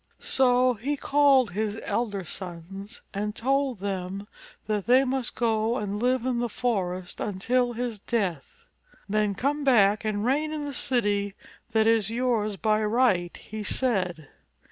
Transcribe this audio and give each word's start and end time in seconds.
So 0.19 0.73
he 0.73 0.97
called 0.97 1.51
his 1.51 1.79
elder 1.83 2.23
sons 2.23 3.03
and 3.13 3.35
told 3.35 3.81
them' 3.81 4.27
that 4.65 4.87
they 4.87 5.03
must 5.03 5.35
go 5.35 5.77
and 5.77 6.01
live 6.01 6.25
in 6.25 6.39
the 6.39 6.49
forest 6.49 7.19
until 7.21 7.73
his 7.73 7.99
death. 7.99 8.65
"Then 9.07 9.35
come 9.35 9.63
back 9.63 10.03
and 10.03 10.25
reign 10.25 10.51
in 10.51 10.65
the 10.65 10.73
city 10.73 11.35
that 11.73 11.85
is 11.85 12.09
yours 12.09 12.57
by 12.57 12.83
right," 12.83 13.37
he 13.37 13.61
said. 13.61 14.27